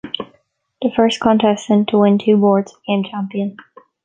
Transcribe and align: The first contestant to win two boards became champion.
The 0.81 0.89
first 0.95 1.19
contestant 1.21 1.89
to 1.89 1.99
win 1.99 2.17
two 2.17 2.35
boards 2.35 2.73
became 2.73 3.03
champion. 3.03 3.57